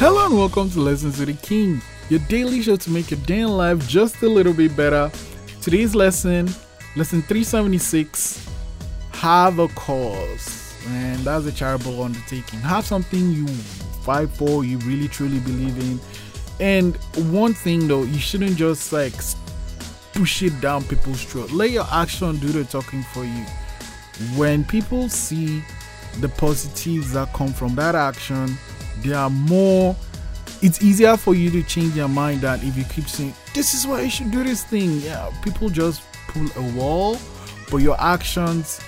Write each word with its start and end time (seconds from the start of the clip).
welcome 0.00 0.68
to 0.70 0.80
Lessons 0.80 1.18
with 1.18 1.28
the 1.28 1.46
King, 1.46 1.80
your 2.08 2.20
daily 2.28 2.60
show 2.60 2.76
to 2.76 2.90
make 2.90 3.10
your 3.10 3.20
day 3.20 3.40
in 3.40 3.48
life 3.48 3.86
just 3.86 4.22
a 4.22 4.28
little 4.28 4.52
bit 4.52 4.76
better. 4.76 5.10
Today's 5.62 5.94
lesson, 5.94 6.46
lesson 6.96 7.22
376, 7.22 8.48
have 9.12 9.58
a 9.58 9.68
cause. 9.68 10.74
And 10.88 11.18
that's 11.20 11.46
a 11.46 11.52
charitable 11.52 12.02
undertaking. 12.02 12.60
Have 12.60 12.84
something 12.84 13.30
you 13.30 13.46
fight 14.02 14.28
for, 14.30 14.64
you 14.64 14.78
really 14.78 15.08
truly 15.08 15.38
believe 15.40 15.78
in. 15.78 16.00
And 16.60 16.96
one 17.32 17.54
thing 17.54 17.86
though, 17.86 18.02
you 18.02 18.18
shouldn't 18.18 18.56
just 18.56 18.92
like 18.92 19.14
push 20.12 20.42
it 20.42 20.60
down 20.60 20.84
people's 20.84 21.24
throat. 21.24 21.52
Let 21.52 21.70
your 21.70 21.86
action 21.90 22.38
do 22.38 22.48
the 22.48 22.64
talking 22.64 23.02
for 23.12 23.24
you. 23.24 23.44
When 24.36 24.64
people 24.64 25.08
see 25.08 25.62
the 26.20 26.28
positives 26.28 27.12
that 27.12 27.32
come 27.32 27.52
from 27.52 27.74
that 27.76 27.94
action, 27.94 28.56
they 29.02 29.12
are 29.12 29.30
more. 29.30 29.96
It's 30.62 30.82
easier 30.82 31.16
for 31.16 31.34
you 31.34 31.50
to 31.50 31.62
change 31.62 31.94
your 31.94 32.08
mind 32.08 32.42
than 32.42 32.60
if 32.62 32.76
you 32.76 32.84
keep 32.84 33.08
saying 33.08 33.34
this 33.54 33.74
is 33.74 33.86
why 33.86 34.02
you 34.02 34.10
should 34.10 34.30
do 34.30 34.42
this 34.42 34.64
thing. 34.64 35.00
Yeah 35.00 35.30
people 35.42 35.68
just 35.68 36.02
pull 36.28 36.46
a 36.56 36.72
wall 36.74 37.18
but 37.70 37.78
your 37.78 38.00
actions 38.00 38.80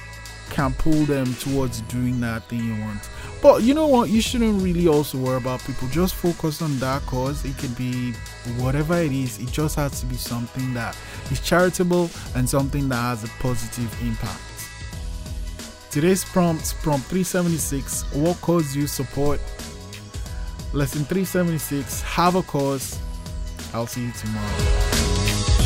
can 0.50 0.72
pull 0.74 1.04
them 1.04 1.34
towards 1.34 1.80
doing 1.82 2.20
that 2.20 2.44
thing 2.44 2.64
you 2.64 2.80
want. 2.80 3.10
But 3.42 3.62
you 3.62 3.74
know 3.74 3.86
what? 3.86 4.08
You 4.10 4.20
shouldn't 4.20 4.62
really 4.62 4.88
also 4.88 5.18
worry 5.18 5.36
about 5.36 5.60
people. 5.60 5.88
Just 5.88 6.14
focus 6.14 6.62
on 6.62 6.78
that 6.78 7.02
cause. 7.02 7.44
It 7.44 7.58
could 7.58 7.76
be 7.76 8.12
whatever 8.58 8.96
it 8.96 9.12
is. 9.12 9.38
It 9.38 9.50
just 9.50 9.76
has 9.76 10.00
to 10.00 10.06
be 10.06 10.16
something 10.16 10.72
that 10.74 10.96
is 11.30 11.40
charitable 11.40 12.10
and 12.34 12.48
something 12.48 12.88
that 12.88 12.96
has 12.96 13.24
a 13.24 13.28
positive 13.40 13.94
impact. 14.02 14.40
Today's 15.90 16.24
prompt 16.24 16.74
prompt 16.82 17.06
376 17.06 18.12
what 18.14 18.40
cause 18.42 18.76
you 18.76 18.86
support 18.86 19.40
lesson 20.76 21.04
376 21.04 22.02
have 22.02 22.34
a 22.34 22.42
cause. 22.42 22.98
I'll 23.72 23.86
see 23.86 24.04
you 24.04 24.12
tomorrow 24.12 25.65